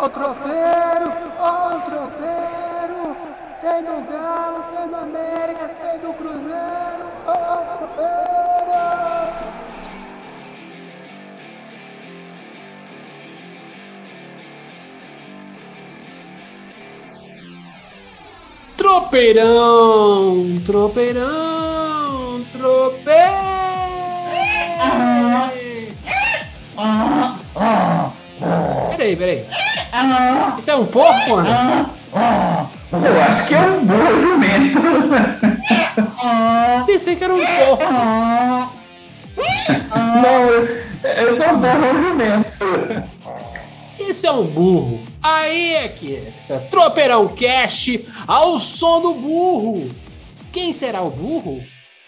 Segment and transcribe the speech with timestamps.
[0.00, 3.16] Ó o tropeiro, ó o tropeiro.
[3.60, 7.04] Tem do Galo, tem do América, tem do Cruzeiro.
[7.26, 8.38] Ó o tropeiro.
[18.76, 23.48] Tropeirão, tropeirão, tropeirão.
[28.96, 29.57] Peraí, peraí.
[30.58, 31.90] Isso é um porco, mano?
[32.92, 34.78] Eu acho que é um burro jumento.
[36.86, 37.84] Pensei que era um porco.
[39.94, 40.48] Não,
[41.10, 42.52] eu sou um burro jumento.
[43.98, 45.00] Isso é um burro.
[45.22, 46.32] Aí é que é.
[46.36, 47.90] Essa Tropeirão Cash
[48.26, 49.90] ao som do burro.
[50.52, 51.60] Quem será o burro?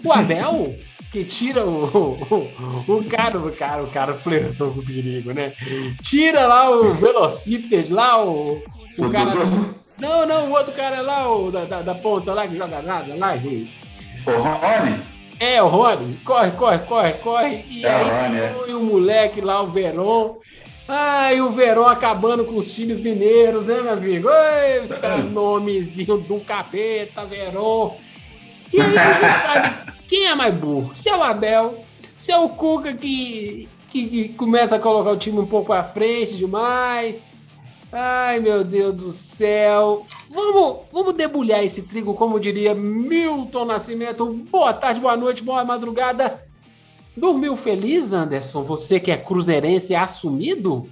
[0.02, 0.74] O Abel?
[1.10, 5.52] Que tira o, o, o, cara, o cara, o cara flertou com o perigo, né?
[6.02, 8.62] Tira lá o Velocípedes, lá o,
[8.98, 9.32] o, o cara.
[9.98, 13.14] Não, não, o outro cara lá, o da, da, da ponta lá que joga nada
[13.16, 13.36] lá.
[13.36, 13.70] E...
[14.26, 15.02] O Rony?
[15.38, 16.16] É, o Rony.
[16.24, 17.64] Corre, corre, corre, corre.
[17.68, 18.74] E é aí Rony, é.
[18.74, 20.38] o moleque lá, o Veron.
[20.92, 24.28] Ah, e o Verão acabando com os times mineiros, né, meu amigo?
[24.28, 27.96] Eita, nomezinho do capeta, Verão.
[28.72, 30.94] E aí a gente sabe quem é mais burro.
[30.94, 31.84] Se é o Abel,
[32.16, 35.82] se é o Cuca que, que, que começa a colocar o time um pouco à
[35.82, 37.26] frente demais.
[37.92, 40.06] Ai, meu Deus do céu.
[40.30, 44.26] Vamos, vamos debulhar esse trigo, como diria Milton Nascimento.
[44.50, 46.40] Boa tarde, boa noite, boa madrugada.
[47.16, 48.62] Dormiu feliz, Anderson?
[48.62, 50.88] Você que é cruzeirense assumido?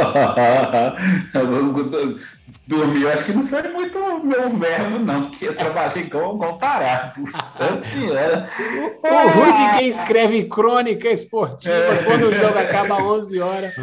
[2.66, 7.22] Dormir, acho que não foi muito meu verbo, não, porque eu trabalhei igual, igual parado.
[7.54, 8.48] Assim, era.
[9.02, 12.04] O, ruim de quem escreve crônica esportiva é.
[12.04, 13.74] quando o jogo acaba às 11 horas.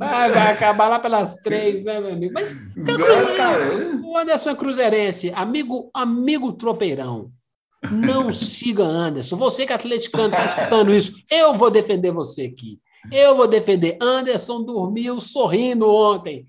[0.00, 2.34] Ah, vai acabar lá pelas 3, né, meu amigo?
[2.34, 2.96] Mas então,
[4.04, 7.30] o Anderson é cruzeirense, amigo, amigo tropeirão.
[7.90, 9.36] Não siga Anderson.
[9.36, 12.80] Você que é atleticano está escutando isso, eu vou defender você aqui.
[13.12, 13.98] Eu vou defender.
[14.00, 16.46] Anderson dormiu sorrindo ontem.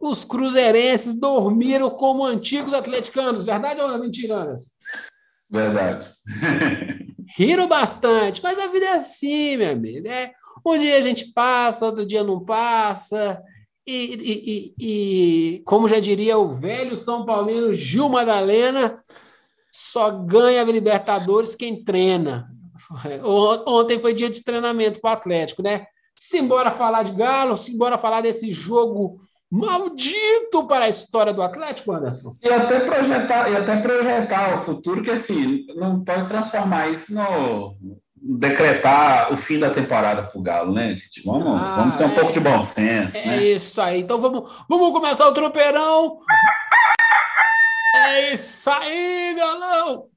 [0.00, 3.44] Os cruzeirenses dormiram como antigos atleticanos.
[3.44, 4.70] Verdade ou mentira, Anderson?
[5.50, 6.10] Verdade.
[7.36, 10.06] Riram bastante, mas a vida é assim, meu amigo.
[10.08, 10.32] É,
[10.64, 13.42] um dia a gente passa, outro dia não passa.
[13.86, 19.00] E, e, e, e como já diria o velho São Paulino Gil Madalena,
[19.70, 22.50] só ganha Libertadores quem treina.
[23.66, 25.86] Ontem foi dia de treinamento para o Atlético, né?
[26.14, 29.16] Simbora falar de Galo, simbora falar desse jogo
[29.50, 32.36] maldito para a história do Atlético, Anderson.
[32.42, 37.76] E até projetar, e até projetar o futuro, que assim, não pode transformar isso no
[38.28, 41.22] decretar o fim da temporada para o Galo, né, gente?
[41.24, 43.16] Vamos, ah, vamos ter um é, pouco de bom senso.
[43.16, 43.44] É né?
[43.44, 44.00] isso aí.
[44.00, 46.18] Então vamos, vamos começar o tropeirão.
[47.94, 50.08] É isso aí, galão!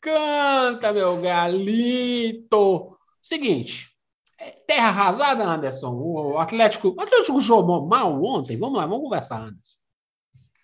[0.00, 2.96] Canta, meu galito!
[3.22, 3.88] Seguinte,
[4.40, 5.92] é, terra arrasada, Anderson.
[5.92, 8.56] O Atlético, o Atlético jogou mal ontem.
[8.56, 9.76] Vamos lá, vamos conversar, Anderson.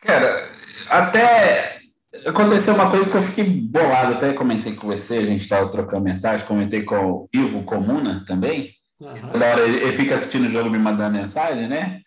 [0.01, 0.49] Cara,
[0.89, 1.79] até
[2.27, 4.15] aconteceu uma coisa que eu fiquei bolado.
[4.15, 6.47] Até comentei com você, a gente estava trocando mensagem.
[6.47, 8.73] Comentei com o Ivo Comuna também.
[9.01, 9.31] Uhum.
[9.33, 12.01] Toda hora ele fica assistindo o jogo me mandando mensagem, né?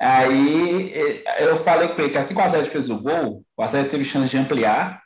[0.00, 0.92] Aí
[1.40, 4.04] eu falei com ele que assim que o Atlético fez o gol, o Atlético teve
[4.04, 5.02] chance de ampliar,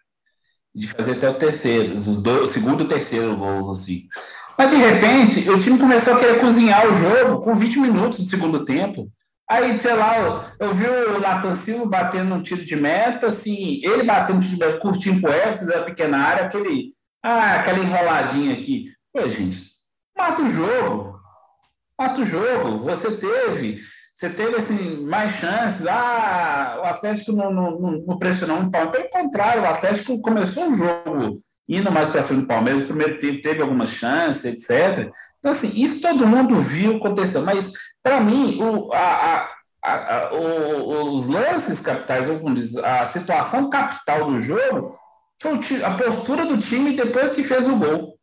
[0.74, 4.08] de fazer até o terceiro, os dois, o segundo e o terceiro gol, assim.
[4.56, 8.30] Mas de repente, o time começou a querer cozinhar o jogo com 20 minutos do
[8.30, 9.10] segundo tempo.
[9.48, 13.80] Aí, sei lá, eu, eu vi o Nathan Silva batendo um tiro de meta, assim,
[13.82, 17.78] ele batendo um tiro de meta curtinho pro Everson, da pequena área, aquele, ah, aquela
[17.78, 18.90] enroladinha aqui.
[19.12, 19.58] Pô, gente,
[20.16, 21.20] mata o jogo.
[21.98, 22.78] Mata o jogo.
[22.84, 23.78] Você teve
[24.14, 25.86] você teve assim, mais chances.
[25.86, 29.08] Ah, o Atlético não, não, não pressionou o Palmeiras.
[29.10, 32.82] Pelo contrário, o Atlético começou um jogo indo mais para cima do Palmeiras.
[32.82, 35.10] O primeiro teve, teve algumas chances, etc.
[35.38, 37.40] Então, assim, isso todo mundo viu acontecer.
[37.40, 37.72] Mas,
[38.02, 39.48] para mim, o, a,
[39.82, 42.26] a, a, o, os lances capitais,
[42.84, 44.96] a situação capital do jogo
[45.40, 48.16] foi a postura do time depois que fez o gol.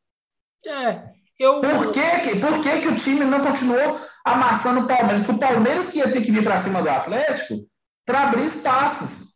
[0.65, 1.01] É,
[1.39, 1.61] eu...
[1.61, 5.23] Por, que, por que, que o time não continuou amassando o Palmeiras?
[5.23, 7.65] Porque o Palmeiras ia ter que vir para cima do Atlético
[8.05, 9.29] para abrir espaços.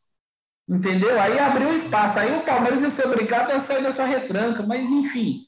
[0.68, 1.20] Entendeu?
[1.22, 2.20] Aí abriu espaço.
[2.20, 4.64] Aí o Palmeiras ia ser obrigado a sair da sua retranca.
[4.64, 5.42] Mas, enfim,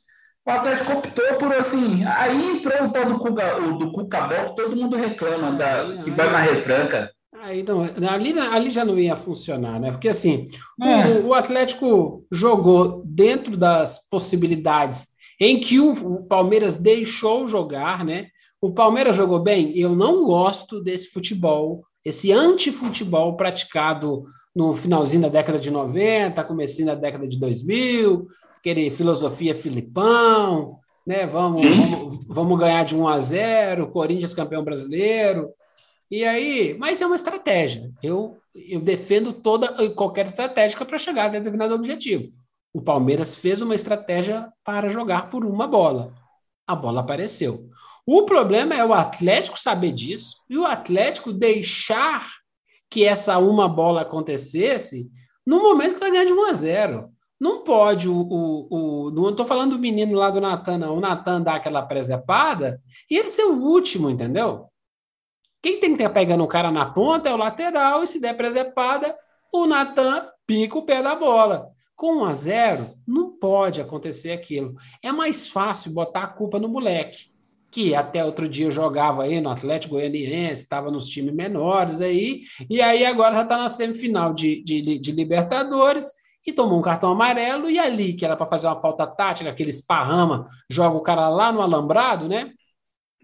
[0.45, 2.03] o Atlético optou por assim.
[2.05, 6.29] Aí entrou o tal do Cuca, o, do Cuca todo mundo reclama da, que vai
[6.29, 7.11] na retranca.
[7.41, 9.91] Aí não, ali, ali já não ia funcionar, né?
[9.91, 10.45] Porque assim,
[10.81, 11.07] é.
[11.07, 15.07] o, o Atlético jogou dentro das possibilidades
[15.39, 18.27] em que o, o Palmeiras deixou jogar, né?
[18.65, 19.77] O Palmeiras jogou bem?
[19.77, 24.23] Eu não gosto desse futebol, esse anti-futebol praticado
[24.55, 28.25] no finalzinho da década de 90, comecinho da década de 2000,
[28.57, 31.27] aquele filosofia Filipão, né?
[31.27, 35.51] Vamos, vamos, vamos, ganhar de 1 a 0, Corinthians campeão brasileiro.
[36.09, 37.91] E aí, mas é uma estratégia.
[38.01, 42.31] Eu, eu defendo toda e qualquer estratégia para chegar a determinado objetivo.
[42.73, 46.11] O Palmeiras fez uma estratégia para jogar por uma bola.
[46.65, 47.69] A bola apareceu.
[48.05, 52.29] O problema é o Atlético saber disso e o Atlético deixar
[52.89, 55.09] que essa uma bola acontecesse
[55.45, 57.09] no momento que está ganhando de 1 a 0.
[57.39, 58.15] Não pode o.
[58.15, 58.67] o,
[59.07, 60.97] o não estou falando do menino lá do Natan, não.
[60.97, 64.69] O Natan dá aquela presepada e ele ser o último, entendeu?
[65.61, 68.37] Quem tem que estar pegando o cara na ponta é o lateral, e se der
[68.37, 69.13] presepada,
[69.51, 71.69] o Natan pica o pé da bola.
[71.95, 74.75] Com 1 a 0, não pode acontecer aquilo.
[75.03, 77.31] É mais fácil botar a culpa no moleque,
[77.75, 82.81] que até outro dia jogava aí no Atlético Goianiense, estava nos times menores aí, e
[82.81, 86.09] aí agora já está na semifinal de, de, de Libertadores
[86.47, 89.71] e tomou um cartão amarelo, e ali, que era para fazer uma falta tática, aquele
[89.71, 92.53] esparrama, joga o cara lá no alambrado, né?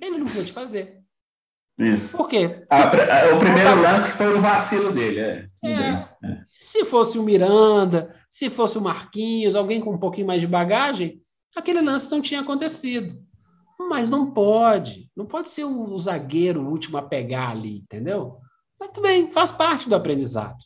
[0.02, 1.00] Ele não pôde fazer.
[1.80, 2.18] Isso.
[2.18, 2.66] Por quê?
[2.70, 2.92] Ah,
[3.34, 5.20] o primeiro lance que foi o vacilo dele.
[5.22, 5.48] É.
[5.64, 5.70] É.
[5.70, 6.08] é.
[6.60, 11.22] Se fosse o Miranda, se fosse o Marquinhos, alguém com um pouquinho mais de bagagem,
[11.56, 13.31] aquele lance não tinha acontecido.
[13.90, 15.10] Mas não pode.
[15.16, 18.38] Não pode ser o zagueiro o último a pegar ali, entendeu?
[18.80, 20.58] Mas tudo bem, faz parte do aprendizado.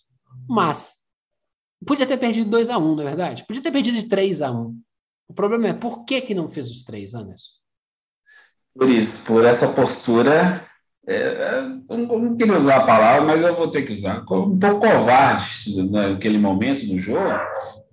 [0.47, 0.95] Mas
[1.85, 3.45] podia ter perdido 2 a 1 um, não é verdade?
[3.45, 4.79] Podia ter perdido de 3 a 1 um.
[5.27, 7.49] O problema é por que, que não fez os três, Anderson?
[8.73, 10.65] Por isso, por essa postura
[11.07, 14.79] é, é não queria usar a palavra, mas eu vou ter que usar, um pouco
[14.79, 17.39] covarde naquele momento do jogo,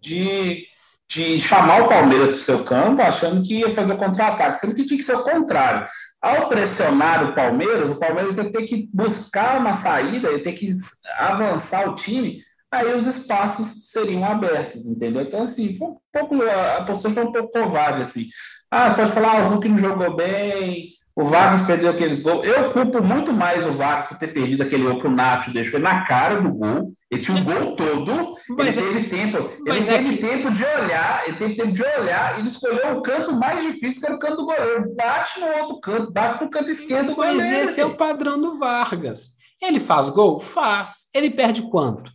[0.00, 0.66] de,
[1.12, 4.86] de chamar o Palmeiras para o seu campo, achando que ia fazer contra-ataque, sendo que
[4.86, 5.86] tinha que ser o contrário.
[6.20, 10.70] Ao pressionar o Palmeiras, o Palmeiras ia ter que buscar uma saída, ia ter que
[11.18, 15.20] avançar o time, aí os espaços seriam abertos, entendeu?
[15.20, 18.26] Então, assim, foi um pouco, a postura foi um pouco covarde, assim.
[18.70, 22.44] Ah, pode falar, ah, o Hulk não jogou bem, o Vargas perdeu aqueles gols.
[22.46, 25.78] Eu culpo muito mais o Vargas por ter perdido aquele gol que o Nacho deixou
[25.78, 26.94] na cara do gol.
[27.10, 28.34] Ele tinha um gol todo.
[28.56, 29.36] Mas ele é teve tempo.
[29.66, 30.16] Ele teve é que...
[30.16, 31.22] tempo de olhar.
[31.26, 34.36] Ele teve tempo de olhar e escolheu o canto mais difícil, que era o canto
[34.36, 34.94] do goleiro.
[34.96, 37.36] Bate no outro canto, bate no canto esquerdo do goleiro.
[37.36, 39.32] Mas esse é o padrão do Vargas.
[39.60, 40.40] Ele faz gol?
[40.40, 41.08] Faz.
[41.14, 42.10] Ele perde quanto?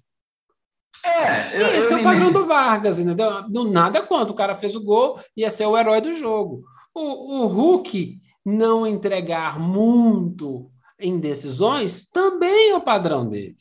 [1.05, 3.43] É, eu, esse eu é o padrão do Vargas, entendeu?
[3.43, 4.31] Do nada quanto.
[4.31, 6.63] O cara fez o gol, ia ser o herói do jogo.
[6.95, 13.57] O, o Hulk não entregar muito em decisões também é o padrão dele.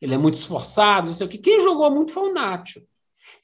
[0.00, 1.38] Ele é muito esforçado, não sei o que.
[1.38, 2.80] Quem jogou muito foi o Nacho.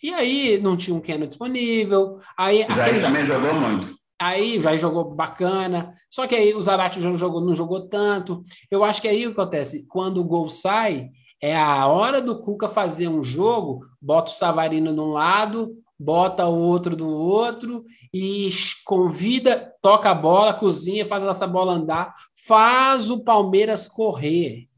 [0.00, 2.18] E aí não tinha um Keno disponível.
[2.36, 3.98] Aí Jair também jogou muito.
[4.20, 5.90] Aí já jogou bacana.
[6.08, 8.44] Só que aí o Zarate já não jogou, não jogou tanto.
[8.70, 9.84] Eu acho que aí o que acontece?
[9.88, 11.10] Quando o gol sai,
[11.42, 16.46] é a hora do Cuca fazer um jogo, bota o Savarino de um lado, bota
[16.46, 18.48] o outro do outro e
[18.84, 22.14] convida, toca a bola, cozinha, faz essa bola andar,
[22.46, 24.68] faz o Palmeiras correr.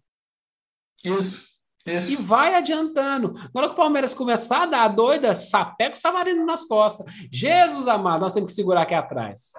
[1.04, 1.50] Isso.
[1.86, 2.10] Isso.
[2.10, 3.32] E vai adiantando.
[3.54, 7.10] Na hora que o Palmeiras começar a dar a doida, sapeca o Savarino nas costas.
[7.32, 9.52] Jesus amado, nós temos que segurar aqui atrás.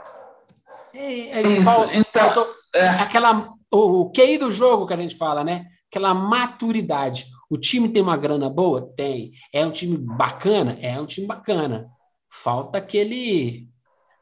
[0.94, 2.88] E, e, faltou, então, é.
[2.88, 5.66] aquela, o, o QI do jogo que a gente fala, né?
[5.90, 7.26] Aquela maturidade.
[7.52, 8.82] O time tem uma grana boa?
[8.96, 9.34] Tem.
[9.54, 10.78] É um time bacana?
[10.82, 11.90] É um time bacana.
[12.32, 13.68] Falta aquele.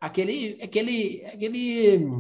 [0.02, 0.58] aquele.
[0.60, 1.24] aquele.
[1.28, 2.20] aquele.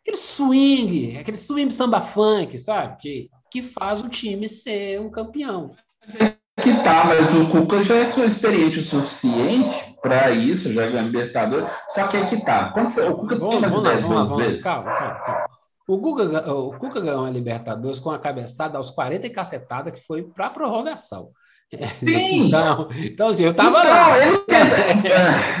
[0.00, 2.96] aquele swing, aquele swing samba funk, sabe?
[3.00, 5.74] Que, que faz o time ser um campeão.
[6.62, 11.68] Que tá, mas o Cuca já é experiente o suficiente para isso, já é Libertador.
[11.88, 12.70] Só que aí que tá.
[12.70, 14.62] Quando você, o Cuca vamos, tem umas 10 vezes.
[14.62, 15.53] Calma, calma, calma.
[15.86, 20.00] O, Guga, o Cuca ganhou a Libertadores com a cabeçada aos 40 e cacetada, que
[20.00, 21.30] foi para prorrogação.
[22.00, 22.46] Sim.
[22.46, 24.14] Então, então, assim, eu tava então, lá.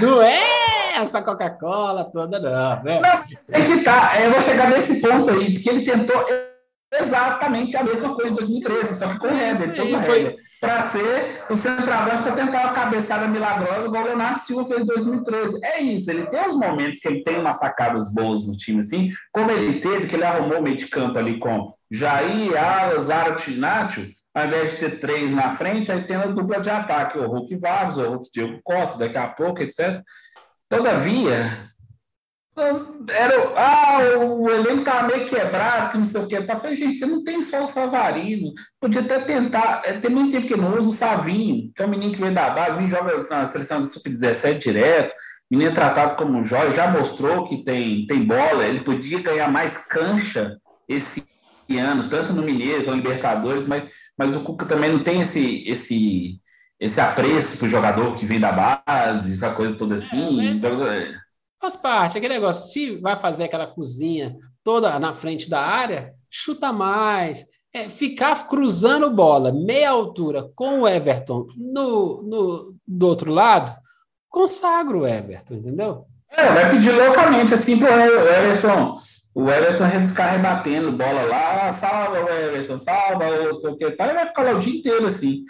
[0.00, 2.82] não é essa Coca-Cola toda, não.
[2.82, 3.00] Né?
[3.00, 4.20] Não, é que tá.
[4.20, 6.16] Eu vou chegar nesse ponto aí, porque ele tentou
[7.00, 9.70] exatamente a mesma coisa em 2013, só que com o Hever.
[9.70, 14.64] Então, foi para ser o centroavante para tentar uma cabeçada milagrosa, igual o Leonardo Silva
[14.64, 15.60] fez em 2013.
[15.62, 19.10] É isso, ele tem os momentos que ele tem umas sacadas boas no time, assim,
[19.32, 23.48] como ele teve, que ele arrumou o meio de campo ali com Jair, Alas, Zarat
[23.48, 27.18] e Nacho, ao invés de ter três na frente, aí tem a dupla de ataque,
[27.18, 30.02] o Hulk Vargas, o Hulk Diego Costa, daqui a pouco, etc.
[30.68, 31.70] Todavia,
[32.56, 36.40] era, ah, o elenco estava meio quebrado, que não sei o que.
[36.42, 38.52] Tá, falei, gente, você não tem só o Savarino.
[38.80, 39.82] Podia até tentar.
[39.84, 42.32] É, tem muito tempo que não usa o Savinho, que é um menino que veio
[42.32, 45.14] da base, vem joga na seleção do Sub-17 direto.
[45.50, 49.50] menino é tratado como um joia, já mostrou que tem, tem bola, ele podia ganhar
[49.50, 50.56] mais cancha
[50.88, 51.24] esse
[51.76, 55.64] ano, tanto no Mineiro como no Libertadores, mas, mas o Cuca também não tem esse,
[55.66, 56.38] esse,
[56.78, 60.40] esse apreço para o jogador que vem da base, essa coisa toda assim.
[60.40, 61.23] É, então, é.
[61.64, 66.70] Faz parte, aquele negócio, se vai fazer aquela cozinha toda na frente da área, chuta
[66.70, 67.42] mais.
[67.72, 73.74] É, ficar cruzando bola, meia altura, com o Everton no, no, do outro lado,
[74.28, 76.04] consagra o Everton, entendeu?
[76.30, 78.92] É, vai pedir loucamente assim pro Everton.
[79.34, 84.08] O Everton ficar rebatendo bola lá, salva o Everton, salva, ou sei o que, tá,
[84.08, 85.42] e vai ficar lá o dia inteiro assim.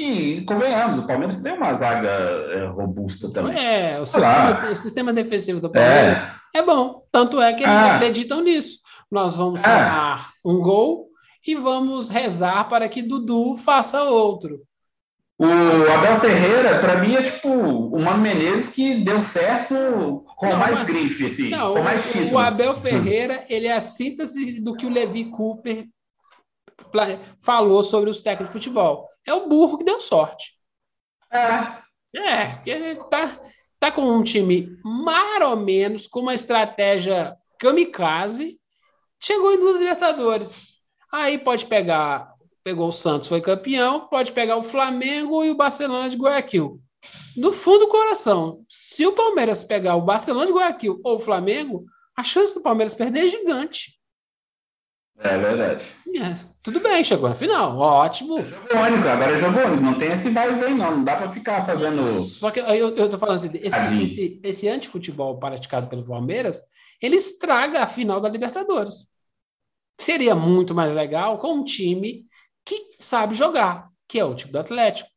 [0.00, 3.54] E convenhamos, o Palmeiras tem uma zaga é, robusta também.
[3.54, 6.22] É, o sistema, o sistema, defensivo do Palmeiras
[6.54, 6.60] é.
[6.60, 6.62] é.
[6.62, 7.02] bom.
[7.12, 7.96] Tanto é que eles ah.
[7.96, 8.78] acreditam nisso.
[9.10, 10.26] Nós vamos tomar ah.
[10.42, 11.08] um gol
[11.46, 14.62] e vamos rezar para que Dudu faça outro.
[15.38, 19.74] O Abel Ferreira, para mim, é tipo o Mano Menezes que deu certo
[20.36, 22.32] com não, mais mas, grife, assim, não, com mais títulos.
[22.32, 25.86] O Abel Ferreira, ele é a síntese do que o Levi Cooper
[27.40, 29.08] falou sobre os técnicos de futebol.
[29.26, 30.54] É o burro que deu sorte.
[31.32, 31.80] É.
[32.16, 33.40] É, ele tá,
[33.78, 38.58] tá com um time mais ou menos, com uma estratégia kamikaze,
[39.20, 40.80] chegou em duas Libertadores.
[41.12, 46.08] Aí pode pegar pegou o Santos, foi campeão, pode pegar o Flamengo e o Barcelona
[46.08, 46.80] de Guayaquil.
[47.36, 51.86] No fundo do coração, se o Palmeiras pegar o Barcelona de Guayaquil ou o Flamengo,
[52.16, 53.98] a chance do Palmeiras perder é gigante.
[55.22, 55.84] É verdade.
[56.16, 56.34] É,
[56.64, 58.38] tudo bem, chegou na final, ótimo.
[58.38, 60.96] É jogo único, agora é jogo único, não tem esse vai e vem, não.
[60.96, 62.02] Não dá para ficar fazendo.
[62.22, 66.62] Só que eu, eu tô falando assim, esse, esse, esse antifutebol praticado pelo Palmeiras,
[67.02, 69.08] ele estraga a final da Libertadores.
[70.00, 72.24] Seria muito mais legal com um time
[72.64, 75.10] que sabe jogar, que é o tipo do Atlético.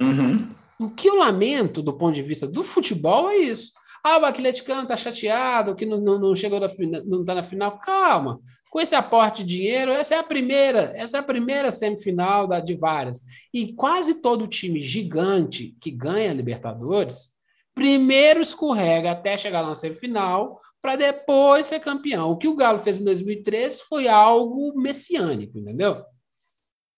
[0.00, 0.48] Uhum.
[0.78, 3.72] O que eu lamento do ponto de vista do futebol é isso.
[4.04, 6.68] Ah, o atleticano está chateado, que não, não, não chegou na,
[7.04, 7.78] não está na final.
[7.80, 8.40] Calma.
[8.70, 12.60] Com esse aporte de dinheiro, essa é a primeira, essa é a primeira semifinal da,
[12.60, 13.22] de várias.
[13.52, 17.34] E quase todo time gigante que ganha a Libertadores,
[17.74, 22.30] primeiro escorrega até chegar na semifinal, para depois ser campeão.
[22.30, 26.04] O que o Galo fez em 2013 foi algo messiânico, entendeu?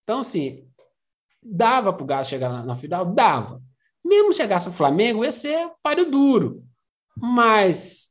[0.03, 0.67] Então, assim,
[1.41, 3.05] dava para o Galo chegar na, na, final?
[3.05, 3.61] Dava.
[4.03, 6.63] Mesmo chegasse o Flamengo, ia ser páreo duro.
[7.15, 8.09] Mas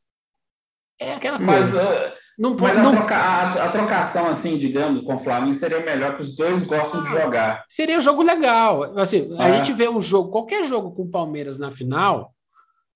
[1.01, 1.83] é aquela coisa.
[1.83, 2.91] Mas, uh, não pode, mas a, não...
[2.93, 7.03] Troca, a, a, trocação, assim, digamos, com o Flamengo seria melhor que os dois gostam
[7.03, 7.65] ah, de jogar.
[7.69, 8.99] Seria um jogo legal.
[8.99, 9.57] Assim, A é.
[9.59, 12.33] gente vê um jogo, qualquer jogo com o Palmeiras na final,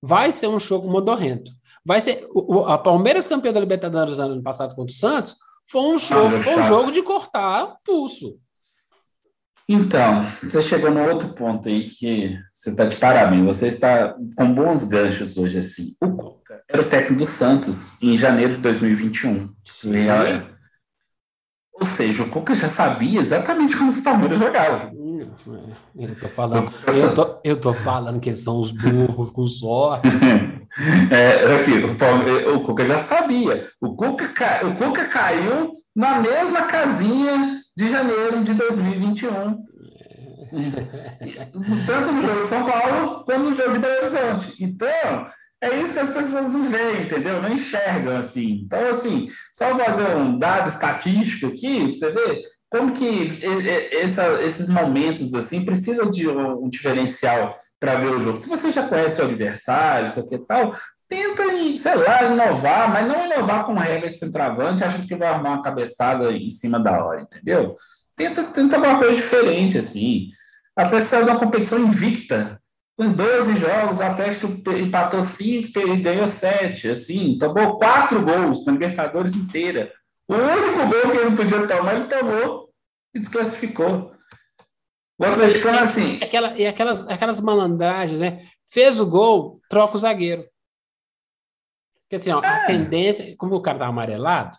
[0.01, 1.53] vai ser um jogo modorrento.
[1.85, 2.27] Vai ser.
[2.35, 5.37] O, a Palmeiras campeã da Libertadores ano passado contra o Santos
[5.67, 8.39] foi um jogo, ah, foi um jogo de cortar o pulso.
[9.69, 13.45] Então, você chegou no outro ponto aí que você está de parabéns.
[13.45, 15.97] Você está com bons ganchos hoje, assim.
[16.03, 19.49] O Cuca era o técnico do Santos em janeiro de 2021.
[21.73, 24.93] Ou seja, o Cuca já sabia exatamente como o Palmeiras jogava.
[25.97, 30.09] Eu tô falando, eu tô, eu tô falando que eles são os burros com sorte.
[31.11, 33.67] é, aqui, o, o Cuca já sabia.
[33.81, 34.27] O Cuca,
[34.67, 39.65] o Cuca caiu na mesma casinha de janeiro de 2021.
[41.87, 44.63] Tanto no jogo de São Paulo quanto no jogo de Belo Horizonte.
[44.63, 45.27] Então,
[45.61, 47.41] é isso que as pessoas não veem, entendeu?
[47.41, 48.63] Não enxergam assim.
[48.65, 53.41] Então, assim, só fazer um dado estatístico aqui, para você ver como que
[53.93, 58.37] essa, esses momentos assim precisam de um, diferencial para ver o jogo.
[58.37, 60.75] Se você já conhece o adversário, isso aqui e tal,
[61.15, 65.51] tenta, sei lá, inovar, mas não inovar com regra de centroavante, achando que vai arrumar
[65.51, 67.77] uma cabeçada em cima da hora, entendeu?
[68.17, 70.29] Tenta, tenta uma coisa diferente, assim.
[70.77, 72.61] A Atlético de uma competição invicta.
[72.97, 78.73] Com 12 jogos, o Atlético empatou 5 e ganhou 7, assim, tomou 4 gols na
[78.73, 79.93] Libertadores inteira.
[80.29, 82.71] O único gol que ele não podia tomar, ele tomou
[83.15, 84.13] e desclassificou.
[85.19, 86.19] O Atlético, assim.
[86.21, 88.43] É aquela, e aquelas, aquelas malandragens, né?
[88.67, 90.45] Fez o gol, troca o zagueiro.
[92.15, 92.47] Porque assim, ó, é.
[92.47, 94.57] a tendência, como o cara tá amarelado,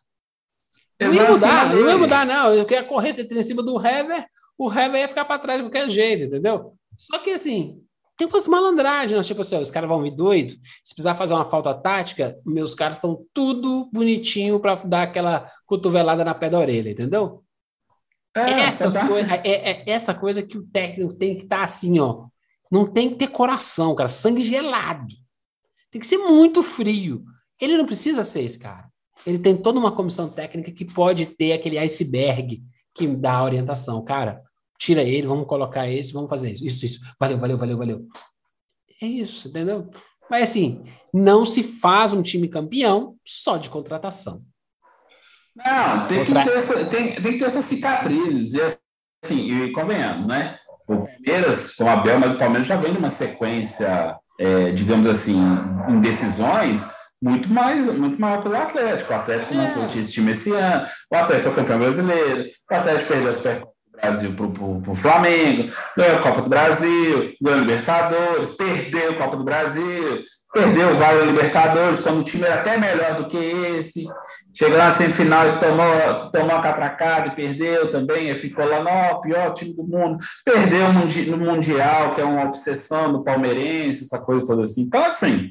[1.00, 2.54] não ia mudar, não ia mudar, não.
[2.54, 4.26] Eu queria correr em cima do Hever,
[4.58, 6.74] o Hever ia ficar para trás de qualquer jeito, entendeu?
[6.98, 7.82] Só que assim,
[8.18, 10.54] tem umas malandragens, tipo assim, os caras vão me doido.
[10.84, 16.24] Se precisar fazer uma falta tática, meus caras estão tudo bonitinho para dar aquela cotovelada
[16.24, 17.44] na pé da orelha, entendeu?
[18.36, 21.64] É, Essas tá coisa, é, é, essa coisa que o técnico tem que estar tá
[21.64, 22.26] assim, ó.
[22.70, 25.14] Não tem que ter coração, cara, sangue gelado.
[25.90, 27.24] Tem que ser muito frio.
[27.60, 28.90] Ele não precisa ser esse cara.
[29.26, 32.62] Ele tem toda uma comissão técnica que pode ter aquele iceberg
[32.94, 34.04] que dá a orientação.
[34.04, 34.42] Cara,
[34.78, 36.66] tira ele, vamos colocar esse, vamos fazer isso.
[36.66, 37.00] Isso, isso.
[37.20, 38.08] Valeu, valeu, valeu, valeu.
[39.02, 39.90] É isso, entendeu?
[40.30, 40.84] Mas assim,
[41.14, 44.44] não se faz um time campeão só de contratação.
[45.56, 46.44] Não, tem, Contra...
[46.44, 48.54] que, ter essa, tem, tem que ter essas cicatrizes.
[48.54, 48.78] E
[49.24, 50.58] assim, e convenhamos, né?
[50.88, 55.40] O Palmeiras, com o Abel, mas o Palmeiras já vem numa sequência, é, digamos assim,
[55.90, 59.14] em decisões muito mais muito maior que o Atlético.
[59.14, 59.58] O Atlético é.
[59.58, 63.38] não tinha esse time esse ano, o Atlético foi campeão brasileiro, o Atlético perdeu as
[63.96, 69.38] Brasil para o Flamengo, ganhou a Copa do Brasil, ganhou a Libertadores, perdeu a Copa
[69.38, 70.22] do Brasil,
[70.54, 74.06] perdeu o Vale Libertadores, quando o time era até melhor do que esse.
[74.54, 79.22] Chegou na semifinal e tomou, tomou a catracada e perdeu também, e ficou lá, no
[79.22, 80.18] pior time do mundo.
[80.44, 84.84] Perdeu no Mundial, que é uma obsessão do palmeirense, essa coisa toda assim.
[84.84, 85.50] Então, assim,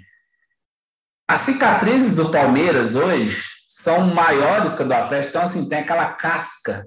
[1.28, 6.12] as cicatrizes do Palmeiras hoje são maiores que a do Atlético, então, assim, tem aquela
[6.12, 6.86] casca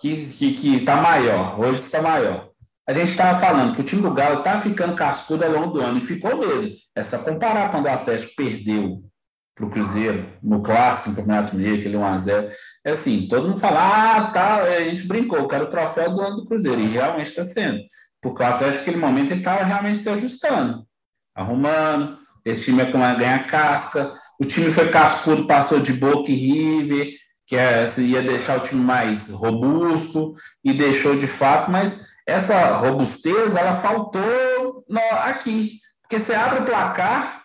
[0.00, 2.50] que que que tá maior, hoje está maior.
[2.88, 5.80] A gente estava falando que o time do Galo está ficando cascudo ao longo do
[5.80, 6.70] ano, e ficou mesmo.
[6.94, 9.02] É só comparar quando o Atlético perdeu
[9.54, 12.50] para o Cruzeiro no clássico, no Campeonato Mineiro, aquele 1x0.
[12.84, 16.36] É assim, todo mundo fala, ah, tá, a gente brincou, quero o troféu do ano
[16.38, 17.78] do Cruzeiro, e realmente está sendo.
[18.20, 20.84] Porque o Atlético, naquele momento, estava realmente se ajustando,
[21.34, 22.18] arrumando,
[22.50, 27.12] esse time ia ganhar casca, o time foi cascudo, passou de Boca e River,
[27.46, 33.56] que é, ia deixar o time mais robusto e deixou de fato, mas essa robustez
[33.56, 34.84] ela faltou
[35.24, 37.42] aqui, porque você abre o placar,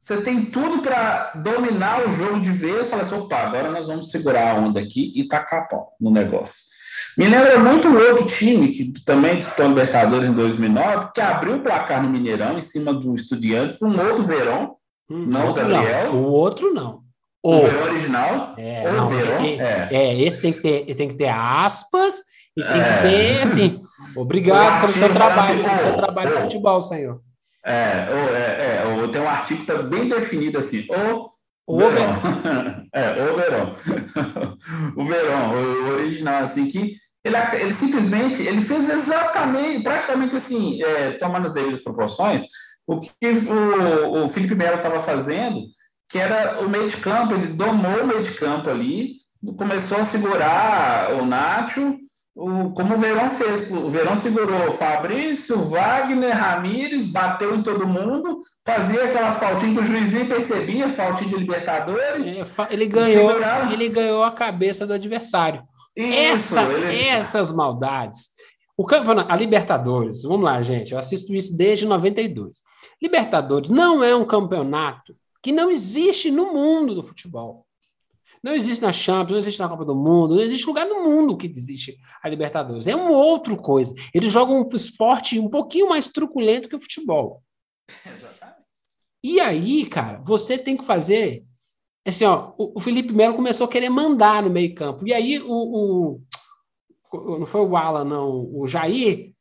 [0.00, 4.10] você tem tudo para dominar o jogo de vez, fala assim, opa, agora nós vamos
[4.10, 6.69] segurar a onda aqui e tacar pau no negócio.
[7.16, 11.60] Me lembra muito o outro time que também disputou Libertadores em 2009, que abriu o
[11.60, 14.76] placar no Mineirão em cima do Estudiantes para um outro Verão,
[15.10, 16.12] hum, não o Gabriel.
[16.12, 16.22] Não.
[16.22, 17.00] O outro não.
[17.42, 18.54] O, o verão original?
[18.58, 19.42] É, o não, verão?
[19.42, 19.88] É, é.
[19.90, 22.16] é, esse tem que ter, tem que ter aspas
[22.56, 22.96] e tem é.
[22.96, 23.80] que ter, assim,
[24.14, 27.20] obrigado pelo seu trabalho, pelo seu trabalho de futebol, senhor.
[27.64, 31.28] É, é, é, tem um artigo que está bem definido assim, o,
[31.74, 32.12] o verão.
[32.42, 32.86] verão.
[32.94, 33.76] é, o verão.
[34.96, 41.12] o verão, o, original, assim, que ele, ele simplesmente, ele fez exatamente, praticamente assim, é,
[41.12, 42.42] tomando as devidas proporções,
[42.86, 45.60] o que o, o Felipe Melo estava fazendo
[46.10, 49.14] que era o meio de campo, ele domou o meio de campo ali,
[49.56, 51.96] começou a segurar o Nacho,
[52.40, 53.70] o, como o Verão fez.
[53.70, 59.84] O Verão segurou Fabrício, Wagner, Ramires, bateu em todo mundo, fazia aquelas faltinhas que o
[59.84, 62.26] juiz nem percebia, faltinha de Libertadores.
[62.26, 63.30] É, ele ganhou,
[63.70, 65.62] ele ganhou a cabeça do adversário.
[65.94, 67.08] Isso, Essa, ele...
[67.08, 68.30] Essas maldades.
[68.74, 72.58] O campeonato, a Libertadores, vamos lá, gente, eu assisto isso desde 92.
[73.02, 77.66] Libertadores não é um campeonato que não existe no mundo do futebol.
[78.42, 81.36] Não existe na Champions, não existe na Copa do Mundo, não existe lugar no mundo
[81.36, 82.86] que existe a Libertadores.
[82.86, 83.94] É uma outra coisa.
[84.14, 87.42] Eles jogam um esporte um pouquinho mais truculento que o futebol.
[88.06, 88.60] Exatamente.
[89.22, 91.44] E aí, cara, você tem que fazer.
[92.06, 95.06] Assim, ó, o, Felipe Melo começou a querer mandar no meio-campo.
[95.06, 96.20] E aí, o,
[97.12, 98.50] o, Não foi o Alan, não.
[98.54, 99.34] O Jair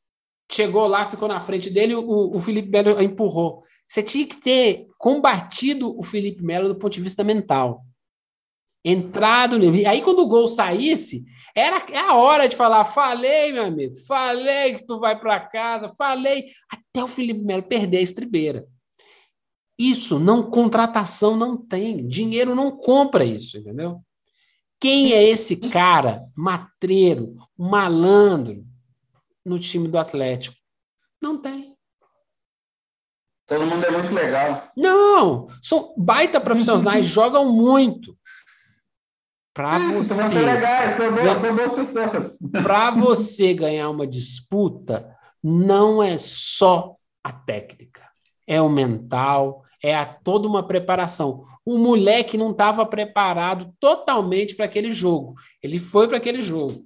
[0.52, 3.64] chegou lá, ficou na frente dele, o, o Felipe Melo empurrou.
[3.88, 7.86] Você tinha que ter combatido o Felipe Melo do ponto de vista mental.
[8.84, 9.86] Entrado nele.
[9.86, 14.86] Aí, quando o gol saísse, era a hora de falar: falei, meu amigo, falei que
[14.86, 18.66] tu vai para casa, falei, até o Felipe Melo perder a estribeira.
[19.78, 22.06] Isso não, contratação não tem.
[22.08, 24.02] Dinheiro não compra isso, entendeu?
[24.80, 28.66] Quem é esse cara matreiro, malandro
[29.46, 30.56] no time do Atlético?
[31.22, 31.76] Não tem.
[33.46, 34.72] Todo mundo é muito legal.
[34.78, 38.16] Não, são baita profissionais, jogam muito.
[39.54, 40.14] Para você.
[40.14, 42.38] São legais, são, boas, são boas pessoas.
[42.64, 48.02] Para você ganhar uma disputa, não é só a técnica,
[48.48, 51.44] é o mental, é a, toda uma preparação.
[51.66, 55.36] O moleque não estava preparado totalmente para aquele jogo.
[55.62, 56.86] Ele foi para aquele jogo.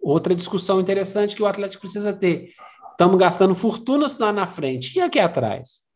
[0.00, 2.52] Outra discussão interessante que o Atlético precisa ter.
[2.90, 4.98] Estamos gastando fortunas lá na frente.
[4.98, 5.86] E aqui atrás?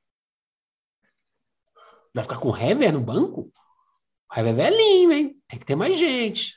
[2.15, 3.53] Vai ficar com o Hever no banco?
[4.31, 5.43] O Hever é velhinho, hein?
[5.49, 6.55] Tem que ter mais gente.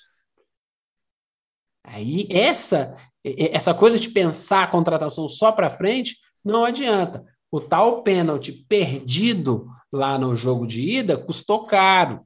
[1.84, 7.26] Aí essa essa coisa de pensar a contratação só para frente não adianta.
[7.52, 12.26] O tal pênalti perdido lá no jogo de ida custou caro.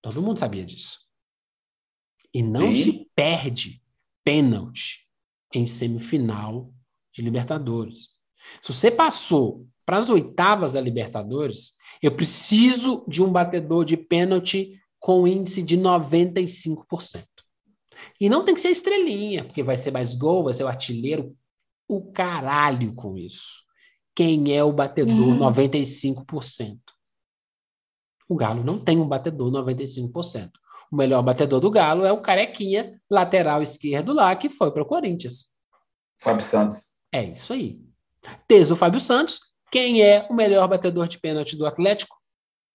[0.00, 1.00] Todo mundo sabia disso.
[2.34, 2.82] E não Sim.
[2.82, 3.82] se perde
[4.24, 5.06] pênalti
[5.54, 6.72] em semifinal
[7.12, 8.10] de Libertadores.
[8.62, 14.80] Se você passou para as oitavas da Libertadores, eu preciso de um batedor de pênalti
[14.98, 17.26] com índice de 95%.
[18.18, 21.36] E não tem que ser estrelinha, porque vai ser mais gol, vai ser o artilheiro.
[21.86, 23.64] O caralho com isso.
[24.14, 26.78] Quem é o batedor 95%?
[28.26, 30.52] O Galo não tem um batedor 95%.
[30.90, 34.86] O melhor batedor do Galo é o Carequinha, lateral esquerdo lá, que foi para o
[34.86, 35.52] Corinthians.
[36.18, 36.96] Fábio Santos.
[37.12, 37.78] É isso aí.
[38.48, 39.51] Tens o Fábio Santos.
[39.72, 42.14] Quem é o melhor batedor de pênalti do Atlético?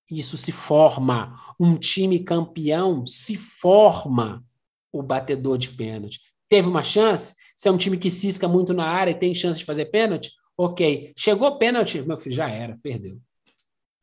[0.10, 1.36] Isso se forma.
[1.60, 4.44] Um time campeão se forma
[4.92, 6.20] o batedor de pênalti.
[6.50, 7.36] Teve uma chance?
[7.56, 10.32] Se é um time que cisca muito na área e tem chance de fazer pênalti,
[10.58, 11.14] ok.
[11.16, 13.20] Chegou pênalti, meu filho, já era, perdeu.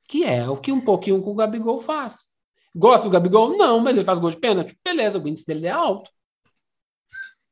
[0.09, 2.29] Que é o que um pouquinho com o Gabigol faz.
[2.73, 3.57] Gosta do Gabigol?
[3.59, 4.79] Não, mas ele faz gol de pênalti.
[4.85, 6.13] Beleza, o índice dele é alto.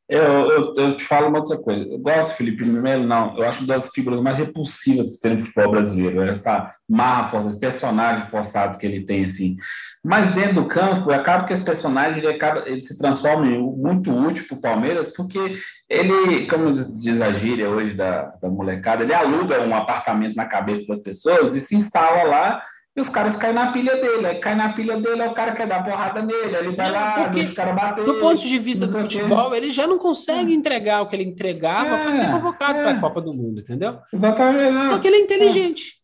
[0.09, 1.89] Eu, eu, eu, te falo uma outra coisa.
[1.89, 3.37] Eu gosto Felipe Melo, não.
[3.39, 6.23] Eu acho uma das figuras mais repulsivas que tem no futebol brasileiro.
[6.23, 9.57] Essa marra força, esse personagem forçado que ele tem, assim.
[10.05, 14.13] Mas dentro do campo, acaba que esse personagem ele, acaba, ele se transforma em muito
[14.13, 15.55] útil para o Palmeiras, porque
[15.89, 20.87] ele, como diz a gíria hoje da, da molecada, ele aluga um apartamento na cabeça
[20.89, 22.63] das pessoas e se instala lá
[22.95, 24.27] e os caras caem na pilha dele.
[24.27, 27.29] Aí cai na pilha dele, aí o cara quer dar porrada nele, ele vai lá,
[27.29, 28.05] deixa o cara bater.
[28.05, 30.55] Do ponto de vista do futebol, ele já não consegue é.
[30.55, 32.83] entregar o que ele entregava é, para ser convocado é.
[32.83, 33.99] para a Copa do Mundo, entendeu?
[34.13, 34.91] Exatamente.
[34.91, 36.03] Porque ele é inteligente.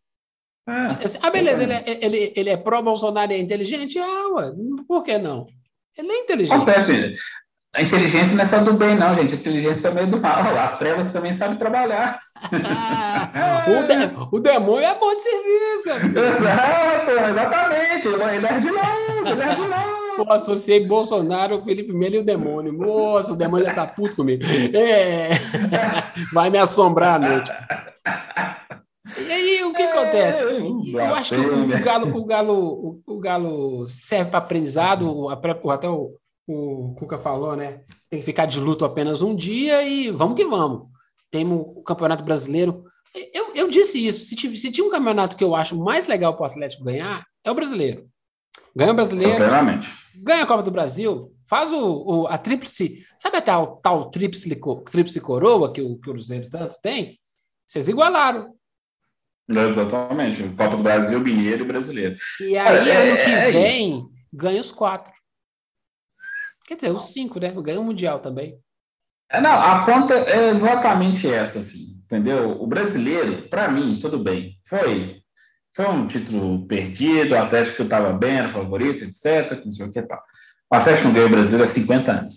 [0.67, 1.05] É.
[1.05, 3.99] Assim, ah, beleza, ele é, ele, ele é pró-Bolsonaro e é inteligente?
[3.99, 4.53] Ah, ué,
[4.87, 5.47] por que não?
[5.97, 6.55] Ele é inteligente.
[6.55, 7.15] Acontece,
[7.79, 9.35] a inteligência não é só do bem, não, gente.
[9.35, 10.41] A inteligência também é do mal.
[10.59, 12.19] As trevas também sabem trabalhar.
[12.43, 16.05] o, de, o, demônio é bom de serviço, cara.
[16.29, 18.09] Exato, exatamente.
[18.09, 19.99] Ele é de novo, ele é de novo.
[20.19, 22.73] Eu associei Bolsonaro, Felipe Melo e o demônio.
[22.73, 24.43] Nossa, o demônio já tá puto comigo.
[24.75, 25.31] É.
[26.35, 27.53] Vai me assombrar à noite.
[29.25, 30.43] E aí, o que é, acontece?
[30.43, 36.17] Eu acho que o, Galo, o, Galo, o, Galo serve para aprendizado, até o,
[36.49, 37.83] o Cuca falou, né?
[38.09, 40.89] Tem que ficar de luto apenas um dia e vamos que vamos.
[41.31, 42.85] Temos o Campeonato Brasileiro.
[43.35, 44.25] Eu, eu disse isso.
[44.25, 47.23] Se, tiver, se tinha um campeonato que eu acho mais legal para o Atlético ganhar,
[47.45, 48.09] é o brasileiro.
[48.75, 49.39] Ganha o brasileiro.
[50.17, 51.31] Ganha a Copa do Brasil.
[51.47, 53.05] Faz o, o a tríplice.
[53.19, 54.49] Sabe a tal, tal tríplice,
[54.91, 57.19] tríplice coroa que o, que o Cruzeiro tanto tem?
[57.67, 58.55] Vocês igualaram.
[59.49, 60.43] Exatamente.
[60.57, 62.17] Copa do Brasil, Mineiro e Brasileiro.
[62.41, 65.13] E aí, é, ano que é vem, ganha os quatro.
[66.69, 67.51] Quer dizer, os cinco, né?
[67.51, 68.59] Ganha o Mundial também.
[69.31, 72.61] É, não, a conta é exatamente essa, assim, entendeu?
[72.61, 74.59] O brasileiro, para mim, tudo bem.
[74.69, 75.23] Foi
[75.75, 79.65] foi um título perdido, o Atlético estava bem, era favorito, etc.
[79.65, 80.21] Não sei o que tal.
[80.71, 82.35] O Atlético não ganhou o brasileiro há 50 anos.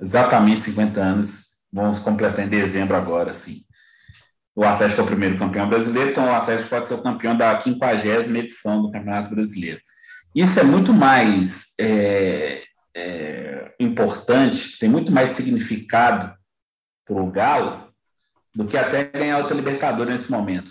[0.00, 1.44] Exatamente 50 anos.
[1.72, 3.62] Vamos completar em dezembro agora, assim.
[4.54, 7.58] O Atlético é o primeiro campeão brasileiro, então o Atlético pode ser o campeão da
[7.58, 8.06] 50
[8.36, 9.80] edição do Campeonato Brasileiro.
[10.34, 12.62] Isso é muito mais é,
[12.94, 16.32] é, importante, tem muito mais significado
[17.04, 17.92] para o Galo
[18.54, 20.70] do que até ganhar outra Libertadores nesse momento.